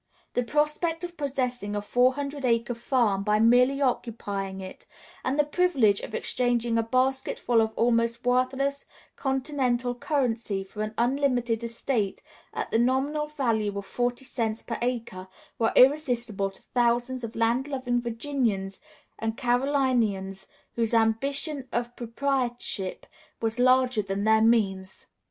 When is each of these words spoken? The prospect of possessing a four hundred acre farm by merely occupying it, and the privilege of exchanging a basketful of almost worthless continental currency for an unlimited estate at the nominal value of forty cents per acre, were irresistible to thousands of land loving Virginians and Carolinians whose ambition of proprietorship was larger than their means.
The 0.33 0.41
prospect 0.41 1.03
of 1.03 1.15
possessing 1.15 1.75
a 1.75 1.79
four 1.83 2.13
hundred 2.15 2.43
acre 2.43 2.73
farm 2.73 3.21
by 3.23 3.39
merely 3.39 3.79
occupying 3.83 4.59
it, 4.59 4.87
and 5.23 5.37
the 5.37 5.43
privilege 5.43 5.99
of 5.99 6.15
exchanging 6.15 6.75
a 6.75 6.81
basketful 6.81 7.61
of 7.61 7.71
almost 7.75 8.25
worthless 8.25 8.87
continental 9.15 9.93
currency 9.93 10.63
for 10.63 10.81
an 10.81 10.95
unlimited 10.97 11.63
estate 11.63 12.23
at 12.51 12.71
the 12.71 12.79
nominal 12.79 13.27
value 13.27 13.77
of 13.77 13.85
forty 13.85 14.25
cents 14.25 14.63
per 14.63 14.79
acre, 14.81 15.27
were 15.59 15.71
irresistible 15.75 16.49
to 16.49 16.63
thousands 16.73 17.23
of 17.23 17.35
land 17.35 17.67
loving 17.67 18.01
Virginians 18.01 18.79
and 19.19 19.37
Carolinians 19.37 20.47
whose 20.73 20.95
ambition 20.95 21.67
of 21.71 21.95
proprietorship 21.95 23.05
was 23.39 23.59
larger 23.59 24.01
than 24.01 24.23
their 24.23 24.41
means. 24.41 25.05